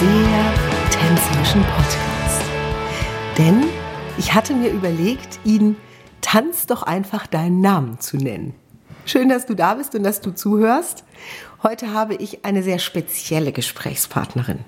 [0.00, 0.54] sehr
[0.90, 2.42] tänzerischen Podcast.
[3.36, 3.64] Denn
[4.16, 5.76] ich hatte mir überlegt, ihn
[6.22, 8.54] Tanz doch einfach deinen Namen zu nennen.
[9.04, 11.04] Schön, dass du da bist und dass du zuhörst.
[11.62, 14.60] Heute habe ich eine sehr spezielle Gesprächspartnerin.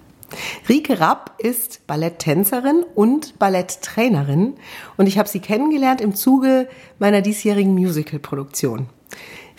[0.68, 4.56] Rike Rapp ist Balletttänzerin und Balletttrainerin
[4.98, 8.91] und ich habe sie kennengelernt im Zuge meiner diesjährigen Musicalproduktion.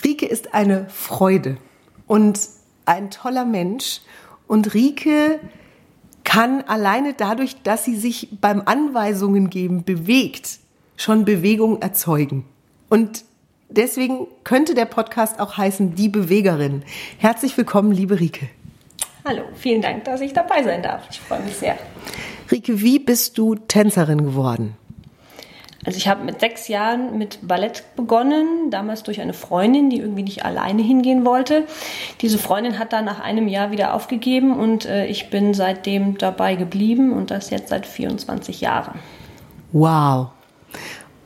[0.06, 1.58] Rike ist eine Freude
[2.06, 2.40] und
[2.86, 4.02] ein toller Mensch
[4.48, 5.40] und Rike
[6.34, 10.58] kann alleine dadurch, dass sie sich beim Anweisungen geben bewegt,
[10.98, 12.44] schon Bewegung erzeugen.
[12.90, 13.24] Und
[13.70, 16.82] deswegen könnte der Podcast auch heißen Die Bewegerin.
[17.20, 18.50] Herzlich willkommen, liebe Rike.
[19.24, 21.04] Hallo, vielen Dank, dass ich dabei sein darf.
[21.12, 21.78] Ich freue mich sehr.
[22.50, 24.76] Rike, wie bist du Tänzerin geworden?
[25.86, 30.24] Also ich habe mit sechs Jahren mit Ballett begonnen, damals durch eine Freundin, die irgendwie
[30.24, 31.66] nicht alleine hingehen wollte.
[32.22, 36.56] Diese Freundin hat dann nach einem Jahr wieder aufgegeben und äh, ich bin seitdem dabei
[36.56, 39.00] geblieben und das jetzt seit 24 Jahren.
[39.74, 40.30] Wow.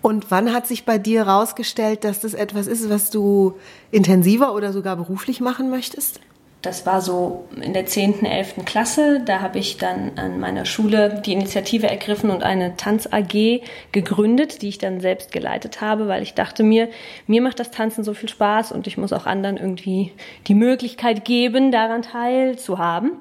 [0.02, 3.55] Und wann hat sich bei dir herausgestellt, dass das etwas ist, was du
[3.91, 6.22] intensiver oder sogar beruflich machen möchtest?
[6.67, 8.65] Das war so in der 10., 11.
[8.65, 9.21] Klasse.
[9.23, 13.61] Da habe ich dann an meiner Schule die Initiative ergriffen und eine Tanz-AG
[13.93, 16.89] gegründet, die ich dann selbst geleitet habe, weil ich dachte mir,
[17.25, 20.11] mir macht das Tanzen so viel Spaß und ich muss auch anderen irgendwie
[20.47, 23.11] die Möglichkeit geben, daran teilzuhaben.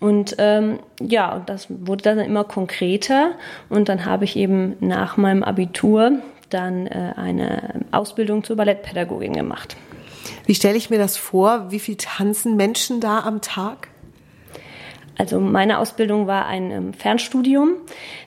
[0.00, 3.30] Und ähm, ja, das wurde dann immer konkreter
[3.68, 6.18] und dann habe ich eben nach meinem Abitur
[6.50, 9.76] dann äh, eine Ausbildung zur Ballettpädagogin gemacht.
[10.48, 11.70] Wie stelle ich mir das vor?
[11.70, 13.88] Wie viel tanzen Menschen da am Tag?
[15.18, 17.74] Also meine Ausbildung war ein ähm, Fernstudium.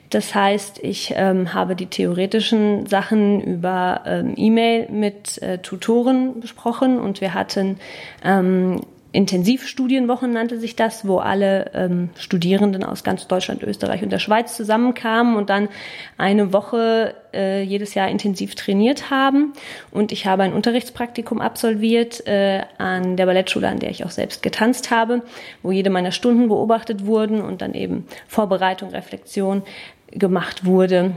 [0.08, 7.00] Das heißt, ich ähm, habe die theoretischen Sachen über ähm, E-Mail mit äh, Tutoren besprochen
[7.00, 7.80] und wir hatten
[8.22, 8.82] ähm,
[9.12, 14.56] Intensivstudienwochen nannte sich das, wo alle ähm, Studierenden aus ganz Deutschland, Österreich und der Schweiz
[14.56, 15.68] zusammenkamen und dann
[16.16, 19.52] eine Woche äh, jedes Jahr intensiv trainiert haben.
[19.90, 24.42] Und ich habe ein Unterrichtspraktikum absolviert äh, an der Ballettschule, an der ich auch selbst
[24.42, 25.22] getanzt habe,
[25.62, 29.62] wo jede meiner Stunden beobachtet wurden und dann eben Vorbereitung, Reflexion
[30.10, 31.12] gemacht wurde,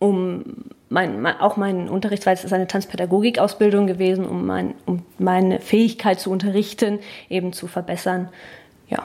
[0.00, 0.44] um
[0.88, 5.60] mein, mein, auch mein Unterricht, weil es ist eine Tanzpädagogik-Ausbildung gewesen, um, mein, um meine
[5.60, 8.28] Fähigkeit zu unterrichten eben zu verbessern.
[8.88, 9.04] Ja.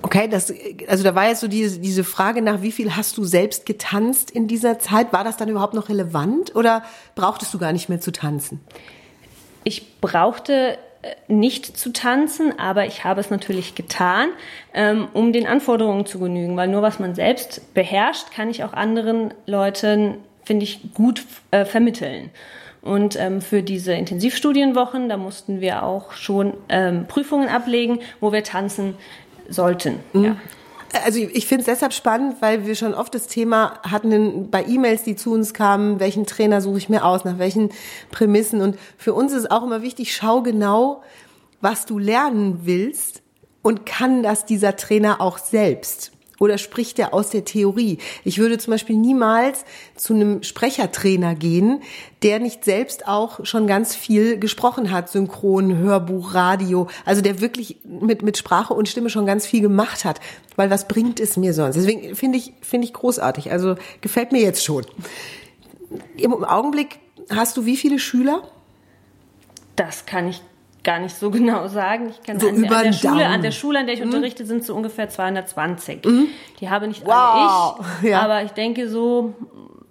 [0.00, 0.52] Okay, das,
[0.86, 4.30] also da war jetzt so diese, diese Frage nach, wie viel hast du selbst getanzt
[4.30, 5.12] in dieser Zeit?
[5.12, 6.82] War das dann überhaupt noch relevant oder
[7.14, 8.60] brauchtest du gar nicht mehr zu tanzen?
[9.64, 14.28] Ich brauchte äh, nicht zu tanzen, aber ich habe es natürlich getan,
[14.72, 18.72] ähm, um den Anforderungen zu genügen, weil nur was man selbst beherrscht, kann ich auch
[18.72, 22.30] anderen Leuten finde ich, gut äh, vermitteln.
[22.80, 28.42] Und ähm, für diese Intensivstudienwochen, da mussten wir auch schon ähm, Prüfungen ablegen, wo wir
[28.44, 28.94] tanzen
[29.50, 30.00] sollten.
[30.14, 30.24] Mhm.
[30.24, 30.36] Ja.
[31.04, 35.02] Also ich finde es deshalb spannend, weil wir schon oft das Thema hatten bei E-Mails,
[35.02, 37.68] die zu uns kamen, welchen Trainer suche ich mir aus, nach welchen
[38.10, 38.62] Prämissen.
[38.62, 41.02] Und für uns ist auch immer wichtig, schau genau,
[41.60, 43.20] was du lernen willst
[43.60, 46.12] und kann das dieser Trainer auch selbst.
[46.38, 47.98] Oder spricht er aus der Theorie?
[48.24, 49.64] Ich würde zum Beispiel niemals
[49.96, 51.82] zu einem Sprechertrainer gehen,
[52.22, 57.78] der nicht selbst auch schon ganz viel gesprochen hat, Synchron, Hörbuch, Radio, also der wirklich
[57.84, 60.20] mit, mit Sprache und Stimme schon ganz viel gemacht hat.
[60.56, 61.76] Weil was bringt es mir sonst?
[61.76, 63.50] Deswegen finde ich, finde ich großartig.
[63.50, 64.86] Also gefällt mir jetzt schon.
[66.16, 66.98] Im Augenblick
[67.30, 68.42] hast du wie viele Schüler?
[69.76, 70.42] Das kann ich
[70.84, 72.10] gar nicht so genau sagen.
[72.10, 74.00] Ich kann so an, über an, der Schule, Schule, an der Schule, an der ich
[74.00, 74.06] mhm.
[74.06, 76.04] unterrichte, sind so ungefähr 220.
[76.04, 76.26] Mhm.
[76.60, 77.76] Die habe nicht wow.
[77.78, 78.20] alle ich, ja.
[78.20, 79.34] aber ich denke so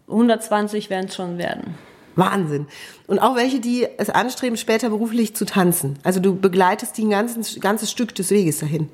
[0.07, 1.75] 120 werden es schon werden.
[2.15, 2.65] Wahnsinn.
[3.05, 5.99] Und auch welche, die es anstreben, später beruflich zu tanzen.
[6.03, 8.89] Also du begleitest die ein ganzes, ganzes Stück des Weges dahin.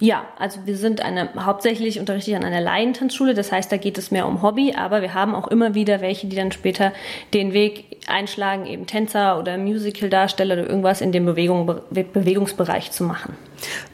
[0.00, 3.98] Ja, also wir sind eine, hauptsächlich unterrichte ich an einer Laientanzschule, das heißt, da geht
[3.98, 6.92] es mehr um Hobby, aber wir haben auch immer wieder welche, die dann später
[7.34, 13.36] den Weg einschlagen, eben Tänzer oder Musicaldarsteller oder irgendwas in dem Bewegung, Bewegungsbereich zu machen.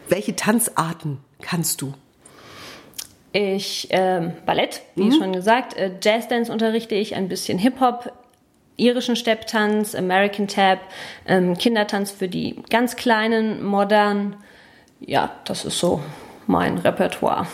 [0.08, 1.94] Welche Tanzarten kannst du?
[3.32, 5.12] Ich ähm, Ballett, wie mhm.
[5.12, 8.12] schon gesagt, äh, Jazzdance unterrichte ich, ein bisschen Hip-Hop,
[8.76, 10.80] irischen Stepptanz, American Tap,
[11.26, 14.36] ähm, Kindertanz für die ganz kleinen, modern.
[15.06, 16.00] Ja, das ist so
[16.46, 17.46] mein Repertoire.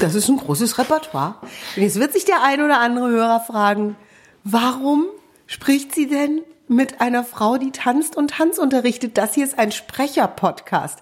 [0.00, 1.36] Das ist ein großes Repertoire.
[1.76, 3.96] Und jetzt wird sich der ein oder andere Hörer fragen,
[4.44, 5.06] warum
[5.46, 9.16] spricht sie denn mit einer Frau, die tanzt und Tanz unterrichtet?
[9.16, 10.98] Das hier ist ein Sprecher-Podcast.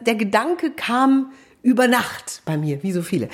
[0.00, 1.32] Der Gedanke kam
[1.62, 3.28] über Nacht bei mir, wie so viele.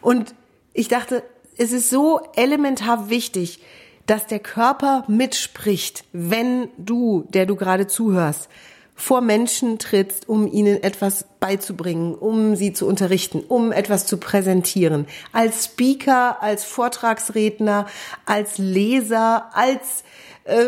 [0.00, 0.34] Und
[0.72, 1.22] ich dachte,
[1.56, 3.60] es ist so elementar wichtig,
[4.06, 8.48] dass der Körper mitspricht, wenn du, der du gerade zuhörst,
[8.94, 15.06] vor Menschen trittst, um ihnen etwas beizubringen, um sie zu unterrichten, um etwas zu präsentieren.
[15.32, 17.86] Als Speaker, als Vortragsredner,
[18.24, 20.04] als Leser, als
[20.44, 20.66] äh,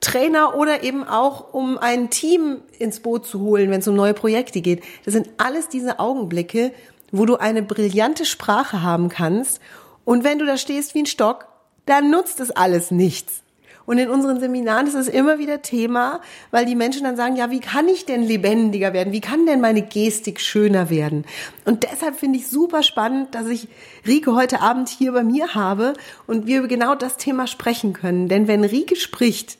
[0.00, 4.14] Trainer oder eben auch, um ein Team ins Boot zu holen, wenn es um neue
[4.14, 4.82] Projekte geht.
[5.04, 6.72] Das sind alles diese Augenblicke,
[7.10, 9.60] wo du eine brillante Sprache haben kannst.
[10.04, 11.46] Und wenn du da stehst wie ein Stock,
[11.86, 13.42] dann nutzt es alles nichts.
[13.90, 16.20] Und in unseren Seminaren ist es immer wieder Thema,
[16.52, 19.12] weil die Menschen dann sagen, ja, wie kann ich denn lebendiger werden?
[19.12, 21.24] Wie kann denn meine Gestik schöner werden?
[21.64, 23.66] Und deshalb finde ich super spannend, dass ich
[24.06, 25.94] Rike heute Abend hier bei mir habe
[26.28, 28.28] und wir über genau das Thema sprechen können.
[28.28, 29.58] Denn wenn Rike spricht,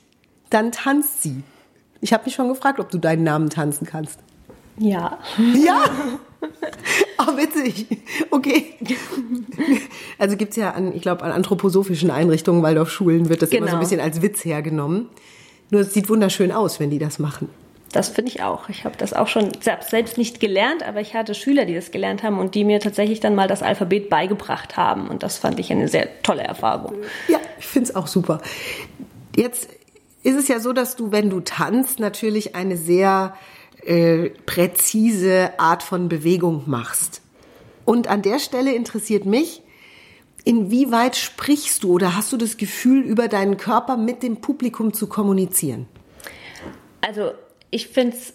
[0.49, 1.43] dann tanzt sie.
[1.99, 4.19] Ich habe mich schon gefragt, ob du deinen Namen tanzen kannst.
[4.77, 5.19] Ja.
[5.37, 5.83] Ja?
[7.17, 7.85] Oh, witzig.
[8.29, 8.73] Okay.
[10.17, 13.63] Also gibt's ja an, ich glaube, an anthroposophischen Einrichtungen, Waldorfschulen wird das genau.
[13.63, 13.89] immer so ein genau.
[13.89, 15.09] bisschen als Witz hergenommen.
[15.69, 17.49] Nur es sieht wunderschön aus, wenn die das machen.
[17.91, 18.69] Das finde ich auch.
[18.69, 22.23] Ich habe das auch schon selbst nicht gelernt, aber ich hatte Schüler, die das gelernt
[22.23, 25.09] haben und die mir tatsächlich dann mal das Alphabet beigebracht haben.
[25.09, 26.95] Und das fand ich eine sehr tolle Erfahrung.
[27.27, 28.41] Ja, ich finde es auch super.
[29.35, 29.69] Jetzt
[30.23, 33.33] ist es ja so, dass du, wenn du tanzt, natürlich eine sehr
[33.83, 37.21] äh, präzise Art von Bewegung machst.
[37.85, 39.63] Und an der Stelle interessiert mich,
[40.43, 45.07] inwieweit sprichst du oder hast du das Gefühl, über deinen Körper mit dem Publikum zu
[45.07, 45.87] kommunizieren?
[47.01, 47.31] Also
[47.69, 48.33] ich finde es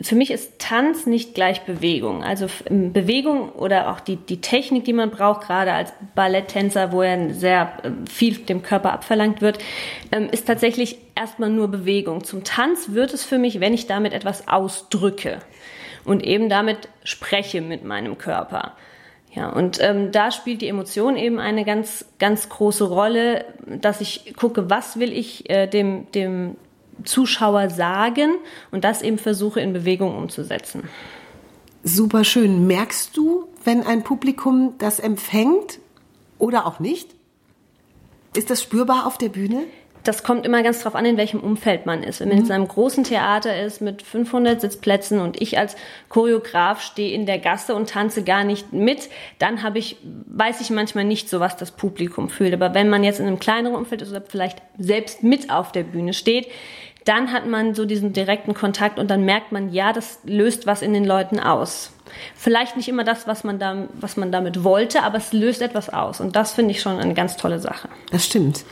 [0.00, 2.22] für mich ist Tanz nicht gleich Bewegung.
[2.22, 7.30] Also Bewegung oder auch die, die Technik, die man braucht, gerade als Balletttänzer, wo ja
[7.30, 9.58] sehr ähm, viel dem Körper abverlangt wird,
[10.12, 12.24] ähm, ist tatsächlich erstmal nur Bewegung.
[12.24, 15.38] Zum Tanz wird es für mich, wenn ich damit etwas ausdrücke
[16.04, 18.72] und eben damit spreche mit meinem Körper.
[19.34, 24.34] Ja, und ähm, da spielt die Emotion eben eine ganz, ganz große Rolle, dass ich
[24.34, 26.56] gucke, was will ich äh, dem, dem
[27.04, 28.34] Zuschauer sagen
[28.70, 30.88] und das eben versuche in Bewegung umzusetzen.
[31.82, 32.66] Super schön.
[32.66, 35.78] Merkst du, wenn ein Publikum das empfängt
[36.38, 37.14] oder auch nicht?
[38.36, 39.62] Ist das spürbar auf der Bühne?
[40.06, 42.20] Das kommt immer ganz drauf an, in welchem Umfeld man ist.
[42.20, 42.44] Wenn man mhm.
[42.44, 45.74] in einem großen Theater ist mit 500 Sitzplätzen und ich als
[46.08, 49.08] Choreograf stehe in der Gasse und tanze gar nicht mit,
[49.40, 49.96] dann habe ich,
[50.26, 52.54] weiß ich manchmal nicht so, was das Publikum fühlt.
[52.54, 55.82] Aber wenn man jetzt in einem kleineren Umfeld ist oder vielleicht selbst mit auf der
[55.82, 56.46] Bühne steht,
[57.06, 60.82] dann hat man so diesen direkten Kontakt und dann merkt man, ja, das löst was
[60.82, 61.92] in den Leuten aus.
[62.34, 65.88] Vielleicht nicht immer das, was man, da, was man damit wollte, aber es löst etwas
[65.88, 66.20] aus.
[66.20, 67.88] Und das finde ich schon eine ganz tolle Sache.
[68.10, 68.64] Das stimmt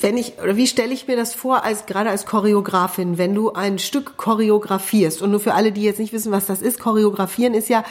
[0.00, 3.52] wenn ich, oder wie stelle ich mir das vor, als, gerade als Choreografin, wenn du
[3.52, 7.54] ein Stück choreografierst und nur für alle, die jetzt nicht wissen, was das ist, choreografieren
[7.54, 7.82] ist ja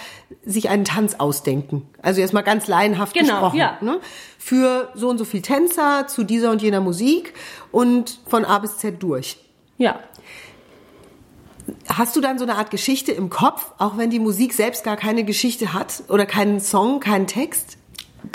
[0.46, 1.88] sich einen Tanz ausdenken.
[2.02, 3.58] Also erstmal ganz laienhaft genau, gesprochen.
[3.58, 3.78] Ja.
[3.82, 4.00] Ne?
[4.38, 7.34] Für so und so viel Tänzer zu dieser und jener Musik
[7.72, 9.38] und von A bis Z durch.
[9.78, 10.00] Ja.
[11.88, 14.98] Hast du dann so eine Art Geschichte im Kopf, auch wenn die Musik selbst gar
[14.98, 17.78] keine Geschichte hat oder keinen Song, keinen Text?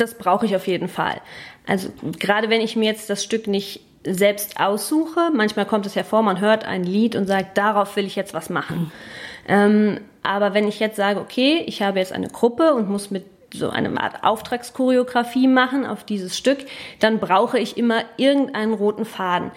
[0.00, 1.20] Das brauche ich auf jeden Fall.
[1.66, 6.04] Also gerade wenn ich mir jetzt das Stück nicht selbst aussuche, manchmal kommt es ja
[6.04, 8.90] vor, man hört ein Lied und sagt, darauf will ich jetzt was machen.
[9.46, 13.24] Ähm, aber wenn ich jetzt sage, okay, ich habe jetzt eine Gruppe und muss mit
[13.52, 16.58] so eine Art Auftragschoreografie machen auf dieses Stück,
[17.00, 19.50] dann brauche ich immer irgendeinen roten Faden.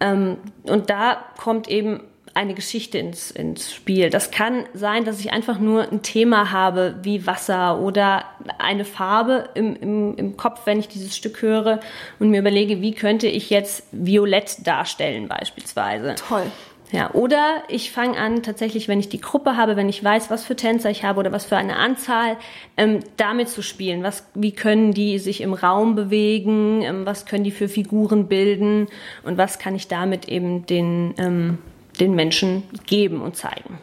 [0.00, 2.02] Ähm, und da kommt eben
[2.36, 4.10] eine Geschichte ins, ins Spiel.
[4.10, 8.24] Das kann sein, dass ich einfach nur ein Thema habe wie Wasser oder
[8.58, 11.80] eine Farbe im, im, im Kopf, wenn ich dieses Stück höre
[12.18, 16.14] und mir überlege, wie könnte ich jetzt Violett darstellen beispielsweise.
[16.28, 16.44] Toll.
[16.92, 20.44] Ja, oder ich fange an, tatsächlich, wenn ich die Gruppe habe, wenn ich weiß, was
[20.44, 22.36] für Tänzer ich habe oder was für eine Anzahl,
[22.76, 24.04] ähm, damit zu spielen.
[24.04, 26.82] Was, wie können die sich im Raum bewegen?
[26.82, 28.86] Ähm, was können die für Figuren bilden?
[29.24, 31.58] Und was kann ich damit eben den, ähm,
[32.00, 33.78] den Menschen geben und zeigen.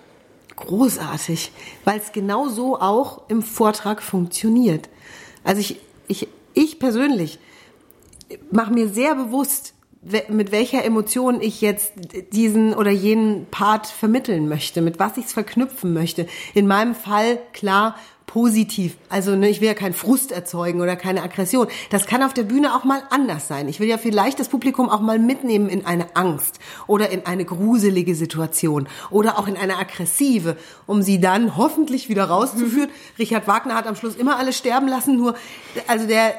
[0.56, 1.52] Großartig,
[1.84, 4.90] weil es genau so auch im Vortrag funktioniert.
[5.44, 7.40] Also ich, ich, ich persönlich
[8.52, 9.74] mache mir sehr bewusst,
[10.28, 11.94] mit welcher Emotion ich jetzt
[12.34, 16.28] diesen oder jenen Part vermitteln möchte, mit was ich es verknüpfen möchte.
[16.54, 17.96] In meinem Fall klar
[18.34, 18.98] positiv.
[19.10, 21.68] Also ne, ich will ja keinen Frust erzeugen oder keine Aggression.
[21.92, 23.68] Das kann auf der Bühne auch mal anders sein.
[23.68, 27.46] Ich will ja vielleicht das Publikum auch mal mitnehmen in eine Angst oder in eine
[27.46, 32.90] gruselige Situation oder auch in eine aggressive, um sie dann hoffentlich wieder rauszuführen.
[32.90, 33.20] Mhm.
[33.20, 35.36] Richard Wagner hat am Schluss immer alle sterben lassen, nur
[35.86, 36.34] also der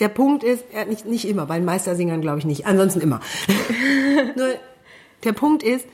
[0.00, 3.20] der Punkt ist, ja, nicht, nicht immer, bei den Meistersingern glaube ich nicht, ansonsten immer.
[4.34, 4.48] nur
[5.22, 5.86] der Punkt ist,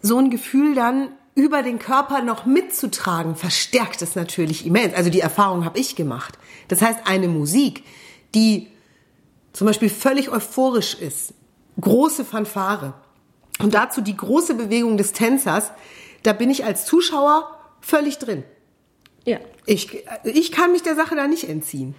[0.00, 4.94] so ein Gefühl dann über den Körper noch mitzutragen, verstärkt es natürlich immens.
[4.94, 6.38] Also die Erfahrung habe ich gemacht.
[6.68, 7.84] Das heißt, eine Musik,
[8.34, 8.68] die
[9.52, 11.34] zum Beispiel völlig euphorisch ist,
[11.80, 12.94] große Fanfare,
[13.58, 15.70] Und dazu die große Bewegung des Tänzers,
[16.22, 18.44] da bin ich als Zuschauer völlig drin.
[19.24, 19.38] Ja.
[19.66, 21.94] Ich, ich kann mich der Sache da nicht entziehen.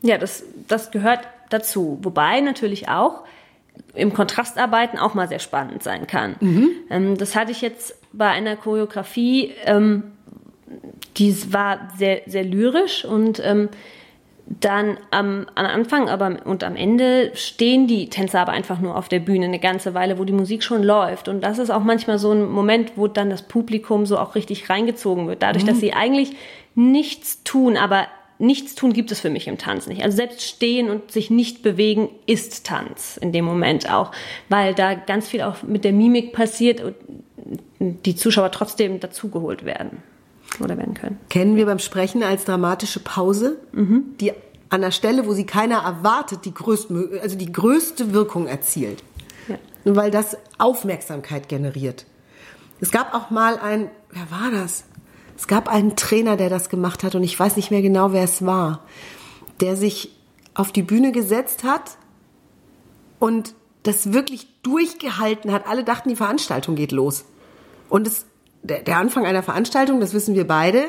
[0.00, 1.20] Ja, das, das gehört
[1.50, 1.98] dazu.
[2.02, 3.24] Wobei natürlich auch
[3.94, 6.36] im Kontrastarbeiten auch mal sehr spannend sein kann.
[6.90, 10.04] Ähm, das hatte ich jetzt bei einer Choreografie, ähm,
[11.16, 13.68] die war sehr, sehr lyrisch und ähm,
[14.60, 19.08] dann am, am Anfang aber und am Ende stehen die Tänzer aber einfach nur auf
[19.08, 21.28] der Bühne eine ganze Weile, wo die Musik schon läuft.
[21.28, 24.68] Und das ist auch manchmal so ein Moment, wo dann das Publikum so auch richtig
[24.68, 25.42] reingezogen wird.
[25.42, 26.32] Dadurch, dass sie eigentlich
[26.74, 28.06] nichts tun, aber
[28.38, 30.02] nichts tun gibt es für mich im Tanz nicht.
[30.02, 34.10] Also selbst stehen und sich nicht bewegen ist Tanz in dem Moment auch,
[34.48, 36.94] weil da ganz viel auch mit der Mimik passiert und
[38.04, 40.02] die Zuschauer trotzdem dazugeholt werden
[40.60, 41.18] oder werden können.
[41.28, 44.32] Kennen wir beim Sprechen als dramatische Pause, die
[44.68, 49.02] an der Stelle, wo sie keiner erwartet, die größte, also die größte Wirkung erzielt.
[49.48, 49.56] Ja.
[49.84, 52.06] Weil das Aufmerksamkeit generiert.
[52.80, 54.84] Es gab auch mal ein, wer war das?
[55.36, 58.24] Es gab einen Trainer, der das gemacht hat und ich weiß nicht mehr genau, wer
[58.24, 58.84] es war,
[59.60, 60.16] der sich
[60.54, 61.96] auf die Bühne gesetzt hat
[63.18, 65.66] und das wirklich durchgehalten hat.
[65.66, 67.24] Alle dachten, die Veranstaltung geht los.
[67.92, 68.24] Und es,
[68.62, 70.86] der, der Anfang einer Veranstaltung, das wissen wir beide,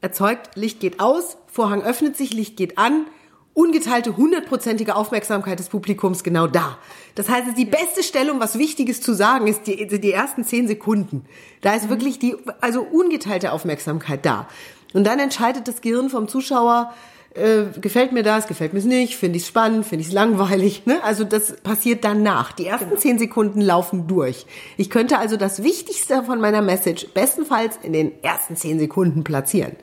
[0.00, 3.06] erzeugt, Licht geht aus, Vorhang öffnet sich, Licht geht an,
[3.54, 6.78] ungeteilte hundertprozentige Aufmerksamkeit des Publikums genau da.
[7.14, 10.66] Das heißt, die beste Stelle, um was Wichtiges zu sagen, ist die, die ersten zehn
[10.66, 11.26] Sekunden.
[11.60, 14.48] Da ist wirklich die, also ungeteilte Aufmerksamkeit da.
[14.94, 16.92] Und dann entscheidet das Gehirn vom Zuschauer,
[17.34, 20.12] äh, gefällt mir das, gefällt mir es nicht, finde ich es spannend, finde ich es
[20.12, 20.84] langweilig.
[20.86, 21.02] Ne?
[21.02, 22.52] Also das passiert danach.
[22.52, 24.46] Die ersten zehn Sekunden laufen durch.
[24.76, 29.76] Ich könnte also das Wichtigste von meiner Message bestenfalls in den ersten zehn Sekunden platzieren.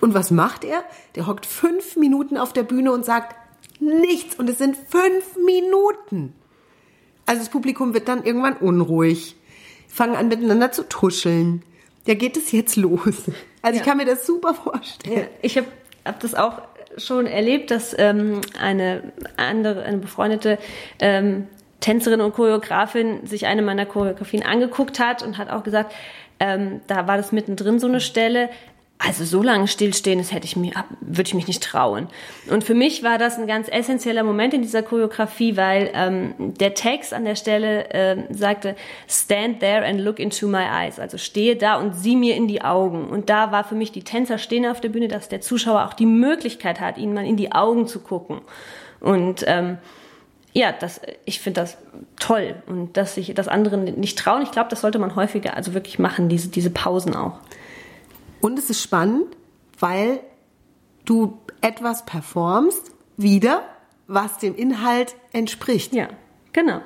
[0.00, 0.82] Und was macht er?
[1.14, 3.36] Der hockt fünf Minuten auf der Bühne und sagt
[3.80, 4.34] nichts.
[4.36, 6.32] Und es sind fünf Minuten.
[7.26, 9.36] Also das Publikum wird dann irgendwann unruhig,
[9.88, 11.62] fangen an miteinander zu tuscheln.
[12.06, 13.00] Ja, geht es jetzt los?
[13.62, 13.90] Also ich Ja.
[13.92, 15.20] kann mir das super vorstellen.
[15.20, 15.66] Ja, ich habe
[16.04, 16.62] hab das auch
[16.96, 19.02] schon erlebt, dass ähm, eine
[19.36, 20.58] andere, eine befreundete
[21.00, 21.48] ähm,
[21.80, 25.94] Tänzerin und Choreografin sich eine meiner Choreografien angeguckt hat und hat auch gesagt,
[26.40, 28.48] ähm, da war das mittendrin so eine Stelle.
[29.06, 32.08] Also so lange stillstehen, das hätte ich mir, würde ich mich nicht trauen.
[32.48, 36.72] Und für mich war das ein ganz essentieller Moment in dieser Choreografie, weil ähm, der
[36.74, 40.98] Text an der Stelle ähm, sagte, stand there and look into my eyes.
[40.98, 43.08] Also stehe da und sieh mir in die Augen.
[43.08, 45.94] Und da war für mich die Tänzer stehen auf der Bühne, dass der Zuschauer auch
[45.94, 48.40] die Möglichkeit hat, ihnen mal in die Augen zu gucken.
[49.00, 49.76] Und ähm,
[50.54, 51.76] ja, das, ich finde das
[52.18, 54.42] toll und dass sich das andere nicht trauen.
[54.42, 57.40] Ich glaube, das sollte man häufiger also wirklich machen, diese, diese Pausen auch.
[58.44, 59.38] Und es ist spannend,
[59.78, 60.20] weil
[61.06, 63.62] du etwas performst, wieder,
[64.06, 65.94] was dem Inhalt entspricht.
[65.94, 66.08] Ja,
[66.52, 66.82] genau.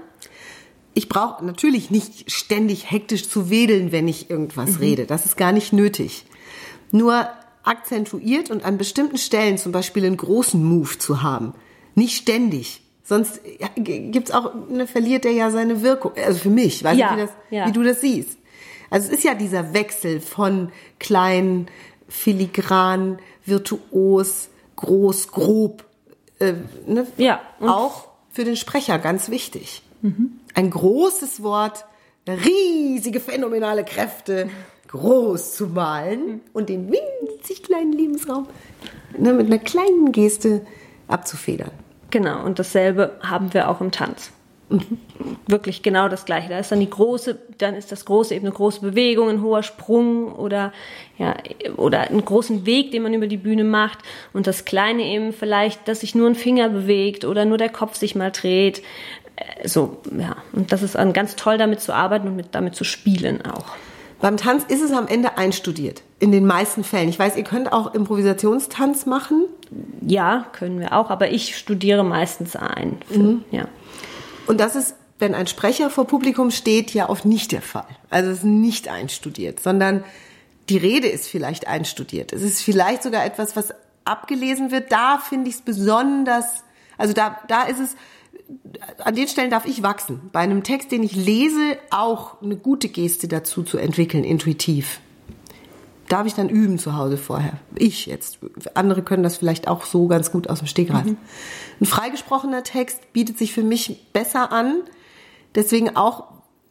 [0.94, 5.04] Ich brauche natürlich nicht ständig hektisch zu wedeln, wenn ich irgendwas rede.
[5.04, 6.26] Das ist gar nicht nötig.
[6.92, 7.28] Nur
[7.64, 11.54] akzentuiert und an bestimmten Stellen zum Beispiel einen großen Move zu haben.
[11.96, 12.82] Nicht ständig.
[13.02, 13.40] Sonst
[13.74, 16.12] gibt's auch, ne, verliert der ja seine Wirkung.
[16.24, 17.66] Also für mich, weiß Ja, nicht, wie, das, ja.
[17.66, 18.37] wie du das siehst.
[18.90, 21.68] Also es ist ja dieser Wechsel von klein,
[22.08, 25.84] filigran, virtuos, groß, grob.
[26.38, 26.54] Äh,
[26.86, 27.06] ne?
[27.16, 29.82] Ja, Auch für den Sprecher ganz wichtig.
[30.54, 31.84] Ein großes Wort,
[32.28, 34.48] riesige phänomenale Kräfte
[34.88, 38.46] groß zu malen und den winzig kleinen Lebensraum
[39.16, 40.66] ne, mit einer kleinen Geste
[41.08, 41.70] abzufedern.
[42.10, 44.30] Genau, und dasselbe haben wir auch im Tanz.
[45.46, 46.50] Wirklich genau das Gleiche.
[46.50, 49.62] Da ist dann die große, dann ist das große eben eine große Bewegung, ein hoher
[49.62, 50.72] Sprung oder
[51.16, 51.34] ja
[51.76, 53.98] oder einen großen Weg, den man über die Bühne macht.
[54.32, 57.96] Und das Kleine eben vielleicht, dass sich nur ein Finger bewegt oder nur der Kopf
[57.96, 58.82] sich mal dreht.
[59.36, 62.74] Äh, So ja, und das ist dann ganz toll, damit zu arbeiten und mit, damit
[62.74, 63.66] zu spielen auch.
[64.20, 66.02] Beim Tanz ist es am Ende einstudiert.
[66.18, 67.08] In den meisten Fällen.
[67.08, 69.44] Ich weiß, ihr könnt auch Improvisationstanz machen.
[70.04, 72.98] Ja, können wir auch, aber ich studiere meistens ein.
[73.06, 73.68] Für, Ja.
[74.48, 77.86] Und das ist, wenn ein Sprecher vor Publikum steht, ja oft nicht der Fall.
[78.10, 80.04] Also es ist nicht einstudiert, sondern
[80.68, 82.32] die Rede ist vielleicht einstudiert.
[82.32, 83.74] Es ist vielleicht sogar etwas, was
[84.04, 84.90] abgelesen wird.
[84.90, 86.46] Da finde ich es besonders,
[86.96, 87.96] also da, da ist es,
[89.04, 90.30] an den Stellen darf ich wachsen.
[90.32, 95.00] Bei einem Text, den ich lese, auch eine gute Geste dazu zu entwickeln, intuitiv.
[96.08, 97.58] Darf ich dann üben zu Hause vorher?
[97.74, 98.38] Ich jetzt.
[98.72, 101.06] Andere können das vielleicht auch so ganz gut aus dem Stegreif.
[101.80, 104.82] Ein freigesprochener Text bietet sich für mich besser an.
[105.54, 106.24] Deswegen auch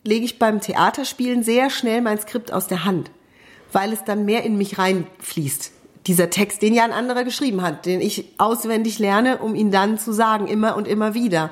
[0.04, 3.12] lege ich beim Theaterspielen sehr schnell mein Skript aus der Hand,
[3.72, 5.72] weil es dann mehr in mich reinfließt.
[6.08, 10.00] Dieser Text, den ja ein anderer geschrieben hat, den ich auswendig lerne, um ihn dann
[10.00, 11.50] zu sagen, immer und immer wieder.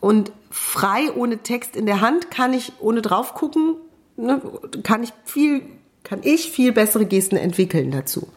[0.00, 3.76] Und frei ohne Text in der Hand kann ich ohne drauf gucken,
[4.16, 4.40] ne,
[4.82, 5.62] kann ich viel,
[6.02, 8.28] kann ich viel bessere Gesten entwickeln dazu.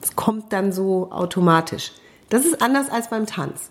[0.00, 1.92] Es kommt dann so automatisch.
[2.30, 3.70] Das ist anders als beim Tanz.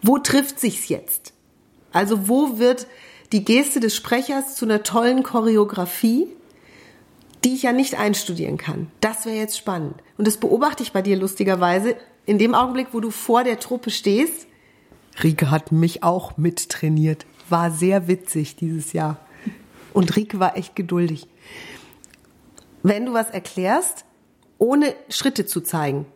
[0.00, 1.32] Wo trifft sich's jetzt?
[1.92, 2.86] Also wo wird
[3.32, 6.28] die Geste des Sprechers zu einer tollen Choreografie,
[7.42, 8.90] die ich ja nicht einstudieren kann?
[9.00, 9.94] Das wäre jetzt spannend.
[10.18, 11.96] Und das beobachte ich bei dir lustigerweise
[12.26, 14.46] in dem Augenblick, wo du vor der Truppe stehst.
[15.22, 17.26] Rike hat mich auch mittrainiert.
[17.48, 19.18] War sehr witzig dieses Jahr.
[19.92, 21.28] Und Rike war echt geduldig.
[22.82, 24.04] Wenn du was erklärst,
[24.58, 26.06] ohne Schritte zu zeigen,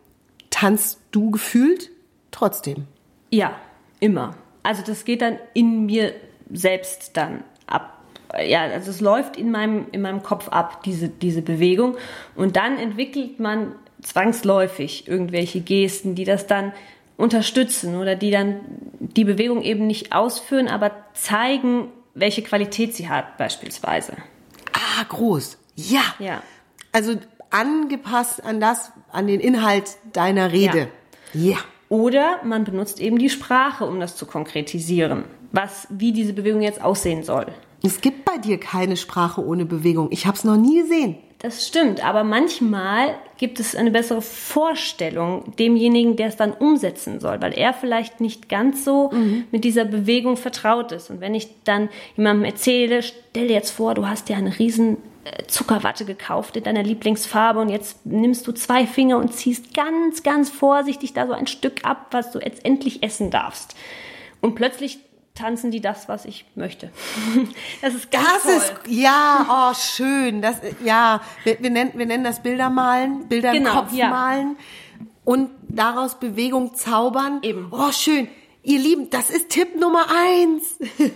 [0.59, 1.89] tanzt du gefühlt
[2.31, 2.85] trotzdem.
[3.31, 3.55] Ja,
[4.01, 4.35] immer.
[4.61, 6.13] Also das geht dann in mir
[6.51, 7.97] selbst dann ab.
[8.45, 11.95] Ja, also es läuft in meinem, in meinem Kopf ab, diese, diese Bewegung.
[12.35, 16.73] Und dann entwickelt man zwangsläufig irgendwelche Gesten, die das dann
[17.15, 18.59] unterstützen oder die dann
[18.99, 24.17] die Bewegung eben nicht ausführen, aber zeigen, welche Qualität sie hat, beispielsweise.
[24.73, 25.57] Ah, groß.
[25.75, 26.03] Ja.
[26.19, 26.43] Ja.
[26.91, 27.15] Also
[27.49, 30.89] angepasst an das, an den Inhalt deiner Rede.
[31.33, 31.57] Ja.
[31.89, 36.81] Oder man benutzt eben die Sprache, um das zu konkretisieren, was, wie diese Bewegung jetzt
[36.81, 37.47] aussehen soll.
[37.81, 40.09] Es gibt bei dir keine Sprache ohne Bewegung.
[40.11, 41.17] Ich habe es noch nie gesehen.
[41.39, 47.41] Das stimmt, aber manchmal gibt es eine bessere Vorstellung demjenigen, der es dann umsetzen soll,
[47.41, 49.45] weil er vielleicht nicht ganz so mhm.
[49.49, 51.09] mit dieser Bewegung vertraut ist.
[51.09, 54.97] Und wenn ich dann jemandem erzähle, stell dir jetzt vor, du hast dir eine riesen
[55.23, 60.21] äh, Zuckerwatte gekauft in deiner Lieblingsfarbe und jetzt nimmst du zwei Finger und ziehst ganz,
[60.21, 63.73] ganz vorsichtig da so ein Stück ab, was du jetzt endlich essen darfst.
[64.41, 64.99] Und plötzlich
[65.39, 66.91] tanzen die das, was ich möchte.
[67.81, 68.53] Das ist ganz das toll.
[68.53, 70.41] ist ja, oh schön.
[70.41, 74.09] Das ja, wir, wir, nennen wir nennen das Bildermalen, Bilder genau, im Kopf ja.
[74.09, 74.57] malen
[75.23, 77.39] und daraus Bewegung zaubern.
[77.41, 77.69] Eben.
[77.71, 78.27] Oh schön,
[78.63, 80.77] ihr Lieben, das ist Tipp Nummer eins.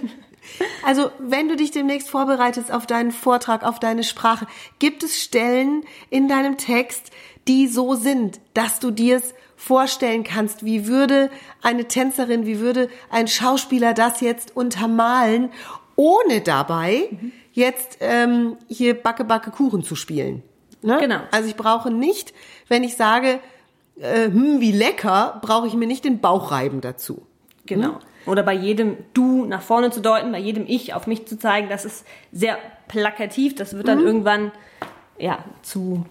[0.83, 4.45] Also, wenn du dich demnächst vorbereitest auf deinen Vortrag, auf deine Sprache,
[4.77, 7.11] gibt es Stellen in deinem Text,
[7.47, 11.29] die so sind, dass du dir es vorstellen kannst, wie würde
[11.61, 15.51] eine Tänzerin, wie würde ein Schauspieler das jetzt untermalen,
[15.95, 17.31] ohne dabei mhm.
[17.53, 20.43] jetzt ähm, hier Backe, Backe, Kuchen zu spielen.
[20.81, 20.97] Ne?
[20.99, 21.19] Genau.
[21.31, 22.33] Also ich brauche nicht,
[22.67, 23.39] wenn ich sage,
[24.01, 27.25] äh, hm, wie lecker, brauche ich mir nicht den Bauch reiben dazu.
[27.65, 27.87] Genau.
[27.87, 27.97] Hm?
[28.25, 31.69] Oder bei jedem Du nach vorne zu deuten, bei jedem Ich auf mich zu zeigen,
[31.69, 32.57] das ist sehr
[32.89, 33.55] plakativ.
[33.55, 34.07] Das wird dann mhm.
[34.07, 34.51] irgendwann
[35.17, 36.05] ja zu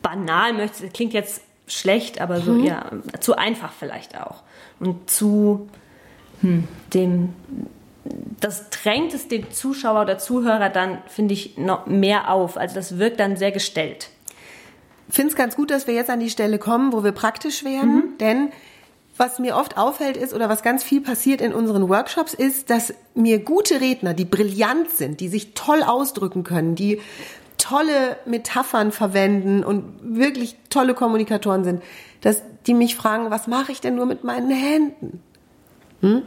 [0.00, 0.54] banal.
[0.54, 2.64] Möchte, klingt jetzt schlecht, aber so mhm.
[2.64, 4.42] ja zu einfach vielleicht auch
[4.80, 5.68] und zu
[6.40, 7.34] hm, dem
[8.40, 12.56] das drängt es dem Zuschauer oder Zuhörer dann finde ich noch mehr auf.
[12.56, 14.08] Also das wirkt dann sehr gestellt.
[15.08, 17.64] Ich finde es ganz gut, dass wir jetzt an die Stelle kommen, wo wir praktisch
[17.64, 18.18] werden, mhm.
[18.18, 18.48] denn
[19.16, 22.94] was mir oft auffällt ist oder was ganz viel passiert in unseren Workshops ist, dass
[23.14, 27.00] mir gute Redner, die brillant sind, die sich toll ausdrücken können, die
[27.62, 31.82] tolle Metaphern verwenden und wirklich tolle Kommunikatoren sind,
[32.20, 35.22] dass die mich fragen, was mache ich denn nur mit meinen Händen?
[36.00, 36.22] Hm?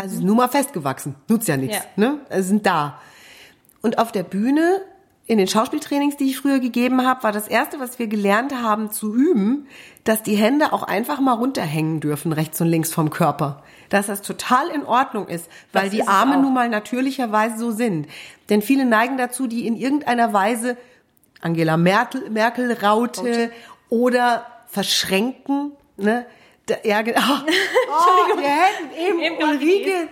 [0.00, 1.82] Also nur mal festgewachsen, nutzt ja nichts, ja.
[1.96, 2.18] ne?
[2.28, 3.00] Also sind da.
[3.80, 4.80] Und auf der Bühne
[5.30, 8.90] in den Schauspieltrainings, die ich früher gegeben habe, war das erste, was wir gelernt haben
[8.90, 9.68] zu üben,
[10.02, 13.62] dass die Hände auch einfach mal runterhängen dürfen, rechts und links vom Körper.
[13.90, 18.08] Dass das total in Ordnung ist, weil das die Arme nun mal natürlicherweise so sind.
[18.48, 20.76] Denn viele neigen dazu, die in irgendeiner Weise
[21.40, 23.52] Angela Merkel, Merkel Raute
[23.88, 26.26] oder verschränken, ne?
[26.82, 27.20] Ja, genau.
[27.22, 30.08] Oh, wir hätten eben, eben Ulrike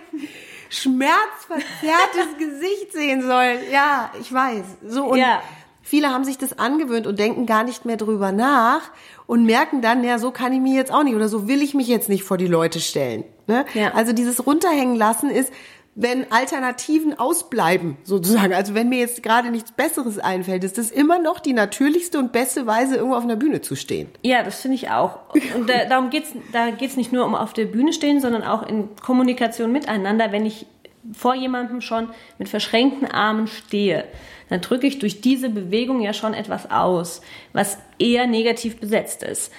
[0.69, 3.59] schmerzverzerrtes Gesicht sehen sollen.
[3.71, 4.63] Ja, ich weiß.
[4.87, 5.41] So und ja.
[5.81, 8.91] viele haben sich das angewöhnt und denken gar nicht mehr drüber nach
[9.27, 11.73] und merken dann, ja, so kann ich mich jetzt auch nicht oder so will ich
[11.73, 13.23] mich jetzt nicht vor die Leute stellen.
[13.47, 13.65] Ne?
[13.73, 13.93] Ja.
[13.93, 15.51] Also dieses runterhängen lassen ist
[15.95, 21.19] wenn Alternativen ausbleiben, sozusagen, also wenn mir jetzt gerade nichts Besseres einfällt, ist das immer
[21.19, 24.07] noch die natürlichste und beste Weise, irgendwo auf einer Bühne zu stehen.
[24.21, 25.19] Ja, das finde ich auch.
[25.55, 28.67] Und da, darum geht's, da geht's nicht nur um auf der Bühne stehen, sondern auch
[28.67, 30.31] in Kommunikation miteinander.
[30.31, 30.67] Wenn ich
[31.11, 34.05] vor jemandem schon mit verschränkten Armen stehe,
[34.49, 37.21] dann drücke ich durch diese Bewegung ja schon etwas aus,
[37.53, 39.51] was eher negativ besetzt ist.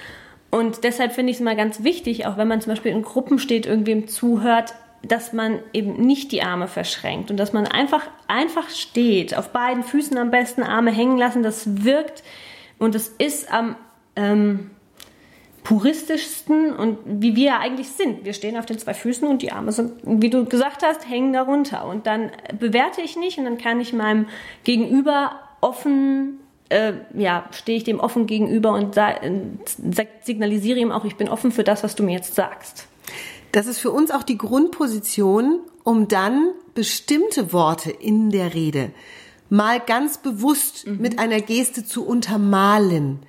[0.51, 3.39] Und deshalb finde ich es mal ganz wichtig, auch wenn man zum Beispiel in Gruppen
[3.39, 8.69] steht, irgendwem zuhört, dass man eben nicht die Arme verschränkt und dass man einfach, einfach
[8.69, 11.43] steht, auf beiden Füßen am besten Arme hängen lassen.
[11.43, 12.23] Das wirkt
[12.79, 13.77] und es ist am
[14.17, 14.71] ähm,
[15.65, 18.25] puristischsten und wie wir eigentlich sind.
[18.25, 21.33] Wir stehen auf den zwei Füßen und die Arme sind, wie du gesagt hast, hängen
[21.33, 21.87] darunter.
[21.87, 24.27] Und dann bewerte ich nicht und dann kann ich meinem
[24.65, 28.97] Gegenüber offen äh, ja, stehe ich dem offen gegenüber und
[30.23, 32.87] signalisiere ihm auch, ich bin offen für das, was du mir jetzt sagst.
[33.53, 38.93] Das ist für uns auch die Grundposition, um dann bestimmte Worte in der Rede
[39.51, 40.99] mal ganz bewusst mhm.
[40.99, 43.21] mit einer Geste zu untermalen.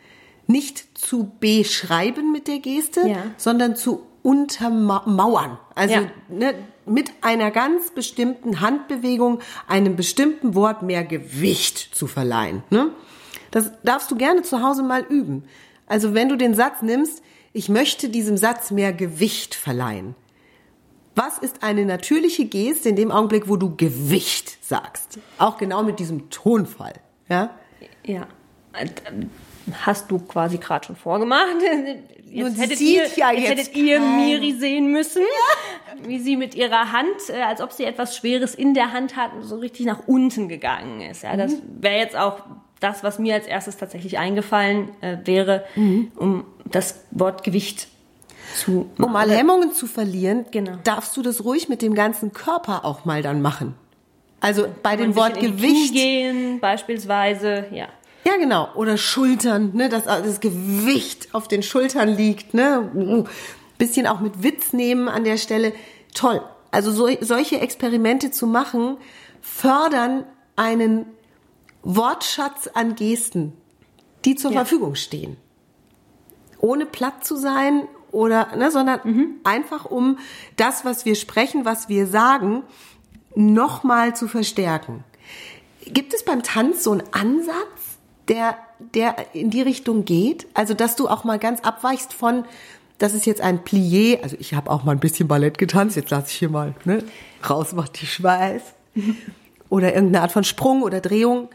[0.47, 3.23] Nicht zu beschreiben mit der Geste, ja.
[3.37, 5.57] sondern zu untermauern.
[5.75, 6.11] Also ja.
[6.29, 6.53] ne,
[6.85, 12.63] mit einer ganz bestimmten Handbewegung einem bestimmten Wort mehr Gewicht zu verleihen.
[12.69, 12.89] Ne?
[13.49, 15.43] Das darfst du gerne zu Hause mal üben.
[15.87, 20.15] Also wenn du den Satz nimmst, ich möchte diesem Satz mehr Gewicht verleihen.
[21.15, 25.19] Was ist eine natürliche Geste in dem Augenblick, wo du Gewicht sagst?
[25.37, 26.93] Auch genau mit diesem Tonfall.
[27.27, 27.49] Ja.
[28.05, 28.27] Ja.
[29.85, 31.57] Hast du quasi gerade schon vorgemacht.
[32.31, 36.07] Jetzt, hättet ihr, ja jetzt, hättet ihr Miri sehen müssen, ja.
[36.07, 39.31] wie sie mit ihrer Hand, äh, als ob sie etwas Schweres in der Hand hat,
[39.41, 41.23] so richtig nach unten gegangen ist.
[41.23, 41.61] Ja, das mhm.
[41.81, 42.39] wäre jetzt auch
[42.81, 46.11] das, was mir als erstes tatsächlich eingefallen äh, wäre, mhm.
[46.17, 47.87] um das Wort Gewicht
[48.55, 49.03] zu machen.
[49.03, 50.73] Um mal Hemmungen zu verlieren, genau.
[50.83, 53.75] darfst du das ruhig mit dem ganzen Körper auch mal dann machen.
[54.41, 55.93] Also bei dem Wort Gewicht.
[55.93, 57.87] gehen, beispielsweise, ja.
[58.25, 58.69] Ja, genau.
[58.75, 63.25] Oder Schultern, ne, dass das Gewicht auf den Schultern liegt, ne.
[63.77, 65.73] Bisschen auch mit Witz nehmen an der Stelle.
[66.13, 66.41] Toll.
[66.71, 68.97] Also so, solche Experimente zu machen,
[69.41, 70.23] fördern
[70.55, 71.05] einen
[71.83, 73.53] Wortschatz an Gesten,
[74.25, 74.57] die zur ja.
[74.59, 75.37] Verfügung stehen.
[76.59, 79.35] Ohne platt zu sein oder, ne, sondern mhm.
[79.43, 80.19] einfach um
[80.57, 82.63] das, was wir sprechen, was wir sagen,
[83.35, 85.03] nochmal zu verstärken.
[85.85, 88.57] Gibt es beim Tanz so einen Ansatz, der,
[88.93, 90.47] der in die Richtung geht?
[90.53, 92.45] Also, dass du auch mal ganz abweichst von,
[92.97, 96.11] das ist jetzt ein Plié, also ich habe auch mal ein bisschen Ballett getanzt, jetzt
[96.11, 97.03] lasse ich hier mal ne,
[97.49, 98.61] raus, macht die Schweiß.
[99.69, 101.47] Oder irgendeine Art von Sprung oder Drehung,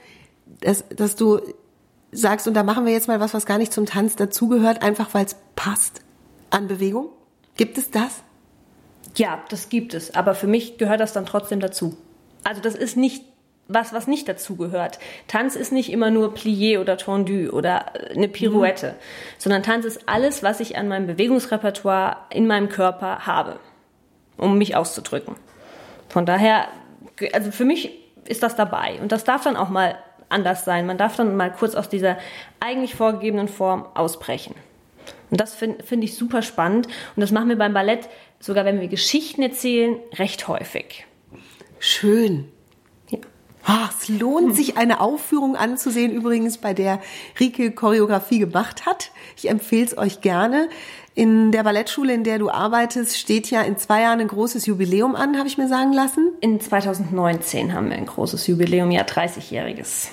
[0.61, 1.41] dass, dass du
[2.13, 5.15] sagst, und da machen wir jetzt mal was, was gar nicht zum Tanz dazugehört, einfach
[5.15, 6.03] weil es passt
[6.51, 7.09] an Bewegung?
[7.57, 8.23] Gibt es das?
[9.17, 10.15] Ja, das gibt es.
[10.15, 11.97] Aber für mich gehört das dann trotzdem dazu.
[12.45, 13.25] Also das ist nicht
[13.69, 14.99] was, was nicht dazu gehört.
[15.27, 18.95] Tanz ist nicht immer nur Plié oder Tendu oder äh, eine Pirouette, mhm.
[19.39, 23.59] sondern Tanz ist alles, was ich an meinem Bewegungsrepertoire in meinem Körper habe,
[24.37, 25.35] um mich auszudrücken.
[26.09, 26.69] Von daher,
[27.33, 27.91] also für mich
[28.27, 29.97] ist das dabei und das darf dann auch mal
[30.29, 30.87] anders sein.
[30.87, 32.19] Man darf dann mal kurz aus dieser
[32.61, 34.55] eigentlich vorgegebenen Form ausbrechen.
[35.31, 36.87] Und das finde find ich super spannend.
[36.87, 38.09] Und das machen wir beim Ballett,
[38.39, 41.07] sogar wenn wir Geschichten erzählen, recht häufig.
[41.79, 42.49] Schön.
[43.09, 43.19] Ja.
[43.69, 47.01] Oh, es lohnt sich, eine Aufführung anzusehen, übrigens, bei der
[47.41, 49.11] Rike Choreografie gemacht hat.
[49.37, 50.69] Ich empfehle es euch gerne.
[51.17, 55.17] In der Ballettschule, in der du arbeitest, steht ja in zwei Jahren ein großes Jubiläum
[55.17, 56.33] an, habe ich mir sagen lassen.
[56.41, 60.09] In 2019 haben wir ein großes Jubiläum, ja 30-jähriges.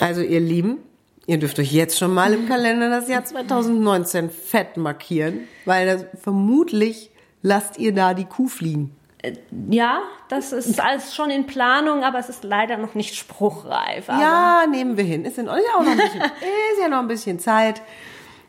[0.00, 0.78] Also ihr Lieben,
[1.26, 6.04] Ihr dürft euch jetzt schon mal im Kalender das Jahr 2019 fett markieren, weil das,
[6.20, 7.10] vermutlich
[7.42, 8.96] lasst ihr da die Kuh fliegen.
[9.22, 9.34] Äh,
[9.70, 14.08] ja, das ist alles schon in Planung, aber es ist leider noch nicht spruchreif.
[14.08, 15.24] ja, nehmen wir hin.
[15.24, 16.22] Ist, in, ja auch noch ein bisschen,
[16.72, 17.82] ist ja noch ein bisschen Zeit.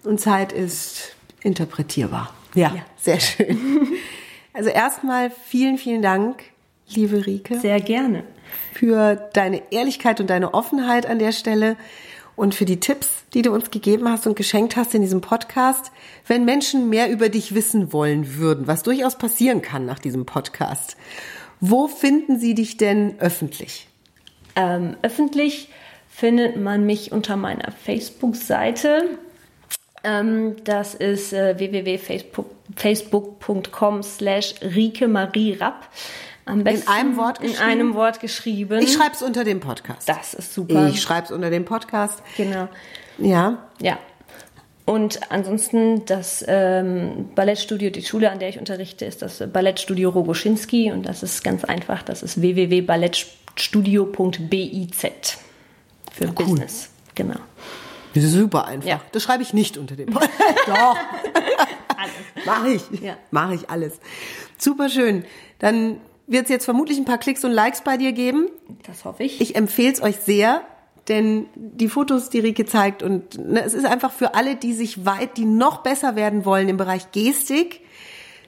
[0.03, 2.33] Und Zeit ist interpretierbar.
[2.55, 2.85] Ja, ja.
[2.97, 3.57] sehr schön.
[4.55, 6.43] Also erstmal vielen, vielen Dank,
[6.87, 7.59] liebe Rike.
[7.59, 8.23] Sehr gerne.
[8.71, 11.75] Für deine Ehrlichkeit und deine Offenheit an der Stelle
[12.35, 15.91] und für die Tipps, die du uns gegeben hast und geschenkt hast in diesem Podcast.
[16.27, 20.97] Wenn Menschen mehr über dich wissen wollen würden, was durchaus passieren kann nach diesem Podcast,
[21.59, 23.87] wo finden sie dich denn öffentlich?
[24.55, 25.69] Ähm, öffentlich
[26.09, 29.17] findet man mich unter meiner Facebook-Seite.
[30.03, 35.87] Ähm, das ist äh, www.facebook.com slash Rike Marie Rapp.
[36.45, 37.57] Am besten in einem Wort geschrieben?
[37.57, 38.81] In einem Wort geschrieben.
[38.81, 40.09] Ich schreibe es unter dem Podcast.
[40.09, 40.89] Das ist super.
[40.89, 42.21] Ich schreibe es unter dem Podcast.
[42.35, 42.67] Genau.
[43.17, 43.69] Ja.
[43.79, 43.97] Ja.
[44.85, 50.91] Und ansonsten das ähm, Ballettstudio, die Schule, an der ich unterrichte, ist das Ballettstudio Rogoschinski
[50.91, 52.03] und das ist ganz einfach.
[52.03, 55.37] Das ist www.ballettstudio.biz
[56.11, 56.33] für cool.
[56.33, 56.89] Business.
[57.15, 57.39] Genau.
[58.13, 58.87] Das ist super einfach.
[58.87, 59.01] Ja.
[59.11, 60.33] Das schreibe ich nicht unter dem Podcast.
[60.67, 60.97] Doch.
[61.97, 62.45] alles.
[62.45, 63.01] Mache ich.
[63.01, 63.17] Ja.
[63.31, 63.99] Mache ich alles.
[64.57, 65.25] Super schön.
[65.59, 68.49] Dann wird es jetzt vermutlich ein paar Klicks und Likes bei dir geben.
[68.85, 69.41] Das hoffe ich.
[69.41, 70.61] Ich empfehle es euch sehr,
[71.07, 75.05] denn die Fotos, die Rike zeigt und ne, es ist einfach für alle, die sich
[75.05, 77.81] weit, die noch besser werden wollen im Bereich Gestik,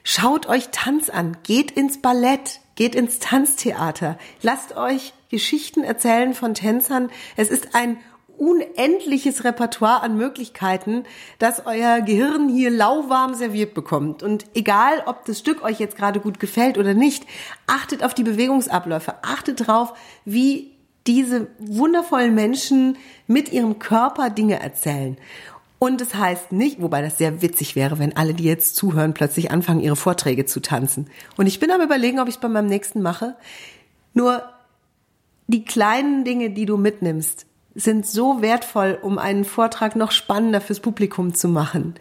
[0.04, 6.54] schaut euch Tanz an, geht ins Ballett, geht ins Tanztheater, lasst euch Geschichten erzählen von
[6.54, 7.10] Tänzern.
[7.36, 7.98] Es ist ein
[8.38, 11.04] unendliches Repertoire an Möglichkeiten,
[11.38, 14.22] dass euer Gehirn hier lauwarm serviert bekommt.
[14.22, 17.24] Und egal, ob das Stück euch jetzt gerade gut gefällt oder nicht,
[17.66, 19.94] achtet auf die Bewegungsabläufe, achtet drauf,
[20.24, 20.72] wie
[21.06, 22.96] diese wundervollen Menschen
[23.26, 25.16] mit ihrem Körper Dinge erzählen.
[25.78, 29.50] Und es heißt nicht, wobei das sehr witzig wäre, wenn alle, die jetzt zuhören, plötzlich
[29.50, 31.08] anfangen, ihre Vorträge zu tanzen.
[31.36, 33.36] Und ich bin am überlegen, ob ich es bei meinem nächsten mache.
[34.14, 34.42] Nur
[35.48, 37.45] die kleinen Dinge, die du mitnimmst,
[37.76, 41.94] sind so wertvoll, um einen Vortrag noch spannender fürs Publikum zu machen,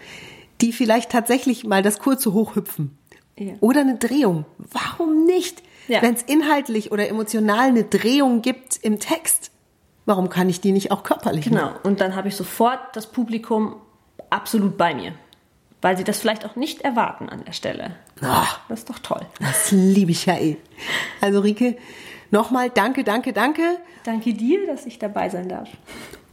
[0.62, 2.98] die vielleicht tatsächlich mal das kurze Hochhüpfen
[3.38, 3.54] ja.
[3.60, 4.46] oder eine Drehung.
[4.58, 5.62] Warum nicht?
[5.88, 6.02] Ja.
[6.02, 9.52] Wenn es inhaltlich oder emotional eine Drehung gibt im Text,
[10.06, 11.46] warum kann ich die nicht auch körperlich?
[11.46, 11.66] Genau.
[11.66, 11.80] Machen?
[11.84, 13.76] Und dann habe ich sofort das Publikum
[14.30, 15.12] absolut bei mir,
[15.82, 17.96] weil sie das vielleicht auch nicht erwarten an der Stelle.
[18.22, 19.22] Ach, das ist doch toll.
[19.40, 20.58] Das liebe ich ja eh.
[21.20, 21.76] Also Rike,
[22.32, 23.78] nochmal danke, danke, danke.
[24.04, 25.70] Danke dir, dass ich dabei sein darf.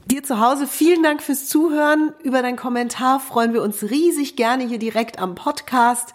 [0.07, 2.12] Dir zu Hause vielen Dank fürs Zuhören.
[2.22, 6.12] Über deinen Kommentar freuen wir uns riesig gerne hier direkt am Podcast.